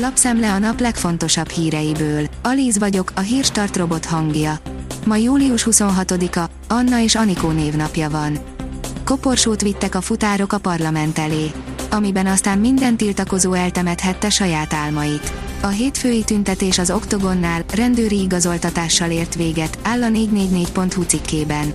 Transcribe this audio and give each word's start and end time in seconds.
Lapszemle 0.00 0.52
a 0.52 0.58
nap 0.58 0.80
legfontosabb 0.80 1.48
híreiből. 1.48 2.26
Alíz 2.42 2.78
vagyok, 2.78 3.12
a 3.14 3.20
hírstart 3.20 3.76
robot 3.76 4.04
hangja. 4.04 4.58
Ma 5.06 5.16
július 5.16 5.66
26-a, 5.70 6.50
Anna 6.68 7.00
és 7.00 7.14
Anikó 7.14 7.50
névnapja 7.50 8.10
van. 8.10 8.38
Koporsót 9.04 9.62
vittek 9.62 9.94
a 9.94 10.00
futárok 10.00 10.52
a 10.52 10.58
parlament 10.58 11.18
elé, 11.18 11.50
amiben 11.90 12.26
aztán 12.26 12.58
minden 12.58 12.96
tiltakozó 12.96 13.52
eltemethette 13.52 14.30
saját 14.30 14.72
álmait. 14.72 15.32
A 15.60 15.66
hétfői 15.66 16.24
tüntetés 16.24 16.78
az 16.78 16.90
Oktogonnál 16.90 17.64
rendőri 17.74 18.20
igazoltatással 18.20 19.10
ért 19.10 19.34
véget, 19.34 19.78
áll 19.82 20.02
a 20.02 20.08
444.hu 20.08 21.02
cikkében. 21.02 21.72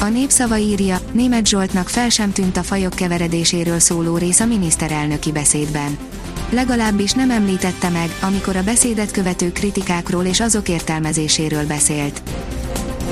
A 0.00 0.08
népszava 0.08 0.56
írja, 0.56 0.98
német 1.12 1.46
Zsoltnak 1.46 1.88
fel 1.88 2.08
sem 2.08 2.32
tűnt 2.32 2.56
a 2.56 2.62
fajok 2.62 2.94
keveredéséről 2.94 3.78
szóló 3.78 4.16
rész 4.16 4.40
a 4.40 4.46
miniszterelnöki 4.46 5.32
beszédben. 5.32 5.98
Legalábbis 6.54 7.12
nem 7.12 7.30
említette 7.30 7.88
meg, 7.88 8.08
amikor 8.20 8.56
a 8.56 8.62
beszédet 8.62 9.10
követő 9.10 9.52
kritikákról 9.52 10.24
és 10.24 10.40
azok 10.40 10.68
értelmezéséről 10.68 11.66
beszélt. 11.66 12.22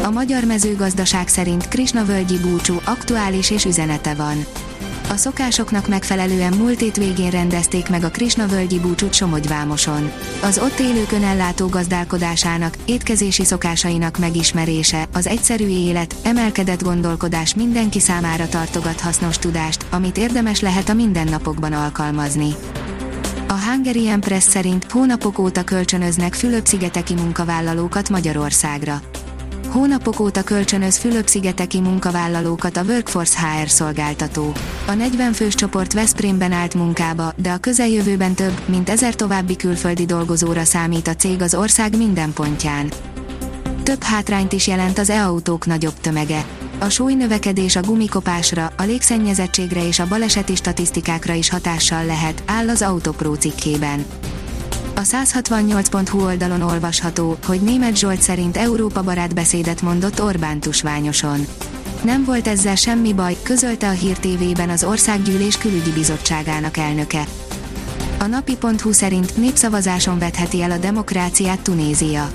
A 0.03 0.11
magyar 0.11 0.45
mezőgazdaság 0.45 1.29
szerint 1.29 1.69
Krisna 1.69 2.05
völgyi 2.05 2.39
búcsú 2.39 2.75
aktuális 2.85 3.51
és 3.51 3.65
üzenete 3.65 4.15
van. 4.15 4.45
A 5.09 5.17
szokásoknak 5.17 5.89
megfelelően 5.89 6.53
múlt 6.53 6.81
ét 6.81 6.97
végén 6.97 7.31
rendezték 7.31 7.89
meg 7.89 8.05
a 8.05 8.11
Krisna 8.11 8.47
völgyi 8.47 8.81
búcsút 8.81 9.15
Somogyvámoson. 9.15 10.13
Az 10.43 10.59
ott 10.59 10.79
élők 10.79 11.13
önellátó 11.13 11.67
gazdálkodásának, 11.67 12.77
étkezési 12.85 13.45
szokásainak 13.45 14.19
megismerése, 14.19 15.09
az 15.13 15.27
egyszerű 15.27 15.67
élet, 15.67 16.15
emelkedett 16.23 16.83
gondolkodás 16.83 17.55
mindenki 17.55 18.01
számára 18.01 18.49
tartogat 18.49 19.01
hasznos 19.01 19.39
tudást, 19.39 19.87
amit 19.91 20.19
érdemes 20.19 20.61
lehet 20.61 20.89
a 20.89 20.95
mindennapokban 20.95 21.73
alkalmazni. 21.73 22.55
A 23.53 23.71
Hungarian 23.71 24.21
Press 24.21 24.43
szerint 24.43 24.91
hónapok 24.91 25.39
óta 25.39 25.65
kölcsönöznek 25.65 26.35
Fülöp-szigeteki 26.35 27.15
munkavállalókat 27.15 28.09
Magyarországra. 28.09 29.01
Hónapok 29.69 30.21
óta 30.21 30.43
kölcsönöz 30.43 30.97
Fülöp-szigeteki 30.99 31.81
munkavállalókat 31.81 32.77
a 32.77 32.83
Workforce 32.83 33.39
HR 33.39 33.69
szolgáltató. 33.69 34.53
A 34.87 34.93
40 34.93 35.33
fős 35.33 35.55
csoport 35.55 35.93
Veszprémben 35.93 36.53
állt 36.53 36.75
munkába, 36.75 37.33
de 37.37 37.51
a 37.51 37.59
közeljövőben 37.59 38.35
több, 38.35 38.61
mint 38.67 38.91
ezer 38.91 39.15
további 39.15 39.57
külföldi 39.57 40.05
dolgozóra 40.05 40.65
számít 40.65 41.09
a 41.09 41.15
cég 41.15 41.43
az 41.43 41.55
ország 41.55 41.97
minden 41.97 42.33
pontján. 42.33 42.91
Több 43.83 44.03
hátrányt 44.03 44.53
is 44.53 44.67
jelent 44.67 44.99
az 44.99 45.11
e-autók 45.11 45.67
nagyobb 45.67 46.01
tömege. 46.01 46.45
A 46.83 46.89
súlynövekedés 46.89 47.77
a 47.77 47.81
gumikopásra, 47.81 48.73
a 48.77 48.83
légszennyezettségre 48.83 49.87
és 49.87 49.99
a 49.99 50.09
baleseti 50.09 50.55
statisztikákra 50.55 51.33
is 51.33 51.51
hatással 51.51 52.05
lehet, 52.05 52.43
áll 52.47 52.69
az 52.69 52.83
Autopro 52.83 53.35
cikkében. 53.35 54.05
A 54.95 55.01
168.hu 55.01 56.21
oldalon 56.25 56.61
olvasható, 56.61 57.37
hogy 57.47 57.61
német 57.61 57.97
Zsolt 57.97 58.23
szerint 58.23 58.57
Európa 58.57 59.03
barát 59.03 59.35
beszédet 59.35 59.83
mondott 59.83 60.23
Orbán 60.23 60.61
tusványoson. 60.61 61.47
Nem 62.05 62.25
volt 62.25 62.49
ezzel 62.49 62.77
semmi 62.77 63.13
baj, 63.13 63.37
közölte 63.43 63.89
a 63.89 63.93
Hír 63.93 64.17
TV-ben 64.17 64.71
az 64.71 64.85
Országgyűlés 64.85 65.59
Külügyi 65.59 65.91
Bizottságának 65.91 66.77
elnöke. 66.77 67.25
A 68.19 68.27
napi.hu 68.27 68.93
szerint 68.93 69.37
népszavazáson 69.37 70.19
vetheti 70.19 70.63
el 70.63 70.71
a 70.71 70.79
demokráciát 70.79 71.61
Tunézia. 71.61 72.29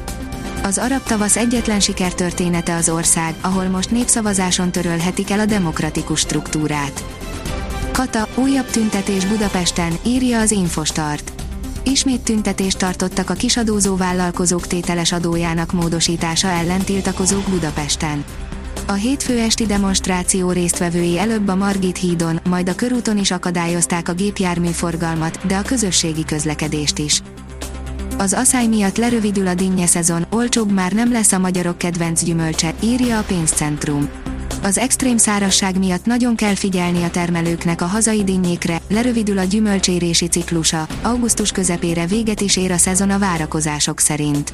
Az 0.68 0.78
arab 0.78 1.04
tavasz 1.04 1.38
egyetlen 1.38 1.80
sikertörténete 1.80 2.76
az 2.76 2.90
ország, 2.90 3.36
ahol 3.42 3.66
most 3.66 3.92
népszavazáson 3.92 4.72
törölhetik 4.72 5.32
el 5.32 5.40
a 5.40 5.46
demokratikus 5.46 6.20
struktúrát. 6.20 7.04
Kata, 7.92 8.28
újabb 8.36 8.66
tüntetés 8.66 9.26
Budapesten, 9.26 9.94
írja 10.06 10.40
az 10.40 10.52
Infostart. 10.52 11.32
Ismét 11.84 12.22
tüntetést 12.22 12.78
tartottak 12.78 13.30
a 13.30 13.34
kisadózó 13.34 13.96
vállalkozók 13.96 14.68
tételes 14.68 15.12
adójának 15.12 15.72
módosítása 15.72 16.48
ellen 16.48 16.82
tiltakozók 16.82 17.44
Budapesten. 17.50 18.24
A 18.88 18.94
hétfő 18.94 19.40
esti 19.40 19.66
demonstráció 19.66 20.52
résztvevői 20.52 21.20
előbb 21.20 21.48
a 21.48 21.56
Margit 21.56 21.98
hídon, 21.98 22.40
majd 22.50 22.70
a 22.70 22.76
körúton 22.76 23.18
is 23.18 23.32
akadályozták 23.32 24.10
a 24.10 24.14
gépjárműforgalmat, 24.14 25.46
de 25.46 25.56
a 25.56 25.62
közösségi 25.62 26.26
közlekedést 26.26 26.98
is. 26.98 27.22
Az 28.18 28.34
asszály 28.34 28.68
miatt 28.68 28.98
lerövidül 28.98 29.48
a 29.48 29.54
dinnye 29.54 29.86
szezon, 29.86 30.26
olcsóbb 30.30 30.72
már 30.72 30.92
nem 30.92 31.12
lesz 31.12 31.32
a 31.32 31.40
magyarok 31.40 31.78
kedvenc 31.78 32.24
gyümölcse, 32.24 32.74
írja 32.80 33.18
a 33.18 33.24
pénzcentrum. 33.24 34.10
Az 34.64 34.78
extrém 34.78 35.18
szárasság 35.18 35.78
miatt 35.78 36.06
nagyon 36.06 36.36
kell 36.36 36.56
figyelni 36.56 37.04
a 37.04 37.10
termelőknek 37.10 37.82
a 37.82 37.86
hazai 37.86 38.24
dinnyékre, 38.24 38.82
lerövidül 38.90 39.38
a 39.38 39.44
gyümölcsérési 39.44 40.28
ciklusa, 40.28 40.88
augusztus 41.02 41.52
közepére 41.52 42.06
véget 42.06 42.42
is 42.42 42.58
ér 42.58 42.72
a 42.72 42.78
szezon 42.78 43.10
a 43.10 43.20
várakozások 43.20 44.00
szerint. 44.00 44.54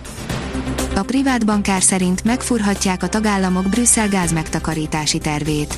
A 0.95 1.01
privát 1.01 1.45
bankár 1.45 1.81
szerint 1.81 2.23
megfurhatják 2.23 3.03
a 3.03 3.07
tagállamok 3.07 3.69
Brüsszel 3.69 4.09
gázmegtakarítási 4.09 5.17
tervét. 5.17 5.77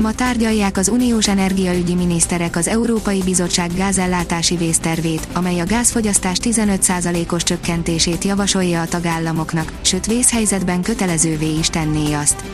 Ma 0.00 0.12
tárgyalják 0.12 0.76
az 0.76 0.88
uniós 0.88 1.28
energiaügyi 1.28 1.94
miniszterek 1.94 2.56
az 2.56 2.68
Európai 2.68 3.22
Bizottság 3.24 3.74
gázellátási 3.74 4.56
vésztervét, 4.56 5.28
amely 5.32 5.60
a 5.60 5.64
gázfogyasztás 5.64 6.38
15%-os 6.42 7.42
csökkentését 7.42 8.24
javasolja 8.24 8.80
a 8.80 8.86
tagállamoknak, 8.86 9.72
sőt 9.82 10.06
vészhelyzetben 10.06 10.82
kötelezővé 10.82 11.58
is 11.58 11.68
tenné 11.68 12.12
azt. 12.12 12.44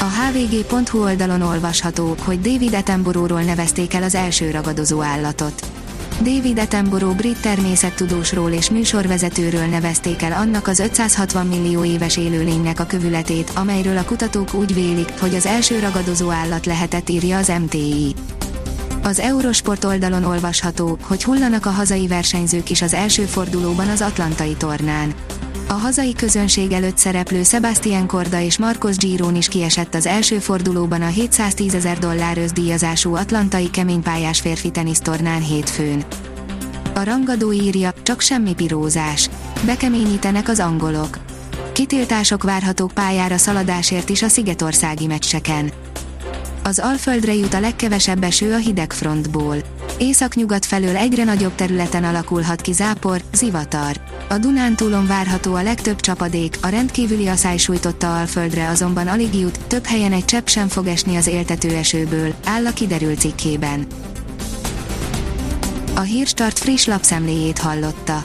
A 0.00 0.04
hvg.hu 0.04 1.02
oldalon 1.02 1.42
olvasható, 1.42 2.16
hogy 2.24 2.40
David 2.40 2.74
Attenborough-ról 2.74 3.42
nevezték 3.42 3.94
el 3.94 4.02
az 4.02 4.14
első 4.14 4.50
ragadozó 4.50 5.02
állatot. 5.02 5.77
David 6.22 6.58
Attenborough 6.58 7.16
brit 7.16 7.40
természettudósról 7.40 8.50
és 8.50 8.70
műsorvezetőről 8.70 9.66
nevezték 9.66 10.22
el 10.22 10.32
annak 10.32 10.66
az 10.66 10.78
560 10.78 11.46
millió 11.46 11.84
éves 11.84 12.16
élőlénynek 12.16 12.80
a 12.80 12.84
kövületét, 12.84 13.50
amelyről 13.54 13.96
a 13.96 14.04
kutatók 14.04 14.54
úgy 14.54 14.74
vélik, 14.74 15.20
hogy 15.20 15.34
az 15.34 15.46
első 15.46 15.78
ragadozó 15.78 16.30
állat 16.30 16.66
lehetett 16.66 17.08
írja 17.08 17.36
az 17.36 17.52
MTI. 17.60 18.14
Az 19.02 19.18
Eurosport 19.18 19.84
oldalon 19.84 20.24
olvasható, 20.24 20.98
hogy 21.02 21.24
hullanak 21.24 21.66
a 21.66 21.70
hazai 21.70 22.06
versenyzők 22.06 22.70
is 22.70 22.82
az 22.82 22.94
első 22.94 23.22
fordulóban 23.22 23.88
az 23.88 24.00
Atlantai 24.00 24.54
tornán. 24.54 25.14
A 25.70 25.72
hazai 25.72 26.12
közönség 26.12 26.72
előtt 26.72 26.96
szereplő 26.96 27.42
Sebastian 27.42 28.06
Korda 28.06 28.40
és 28.40 28.58
Marcos 28.58 28.96
Giron 28.96 29.36
is 29.36 29.48
kiesett 29.48 29.94
az 29.94 30.06
első 30.06 30.38
fordulóban 30.38 31.02
a 31.02 31.06
710 31.06 31.74
ezer 31.74 31.98
dollár 31.98 32.38
díjazású 32.38 33.14
atlantai 33.14 33.70
keménypályás 33.70 34.40
férfi 34.40 34.70
tenisztornán 34.70 35.42
hétfőn. 35.42 36.04
A 36.94 37.04
rangadó 37.04 37.52
írja, 37.52 37.92
csak 38.02 38.20
semmi 38.20 38.54
pirózás. 38.54 39.30
Bekeményítenek 39.66 40.48
az 40.48 40.60
angolok. 40.60 41.18
Kitiltások 41.72 42.42
várhatók 42.42 42.90
pályára 42.90 43.36
szaladásért 43.36 44.08
is 44.08 44.22
a 44.22 44.28
szigetországi 44.28 45.06
meccseken. 45.06 45.72
Az 46.68 46.78
Alföldre 46.78 47.34
jut 47.34 47.54
a 47.54 47.60
legkevesebb 47.60 48.22
eső 48.22 48.52
a 48.52 48.56
hidegfrontból. 48.56 49.56
Északnyugat 49.98 50.64
felől 50.64 50.96
egyre 50.96 51.24
nagyobb 51.24 51.54
területen 51.54 52.04
alakulhat 52.04 52.60
ki 52.60 52.72
zápor, 52.72 53.22
zivatar. 53.32 54.00
A 54.28 54.38
Dunántúlon 54.38 55.06
várható 55.06 55.54
a 55.54 55.62
legtöbb 55.62 56.00
csapadék, 56.00 56.58
a 56.62 56.68
rendkívüli 56.68 57.26
asszály 57.26 57.56
sújtotta 57.56 58.18
Alföldre 58.18 58.68
azonban 58.68 59.06
alig 59.06 59.34
jut, 59.34 59.60
több 59.66 59.84
helyen 59.84 60.12
egy 60.12 60.24
csepp 60.24 60.46
sem 60.46 60.68
fog 60.68 60.86
esni 60.86 61.16
az 61.16 61.26
éltető 61.26 61.68
esőből, 61.68 62.34
áll 62.44 62.66
a 62.66 62.72
kiderült 62.72 63.20
cikkében. 63.20 63.86
A 65.94 66.00
Hírstart 66.00 66.58
friss 66.58 66.84
lapszemléjét 66.84 67.58
hallotta. 67.58 68.24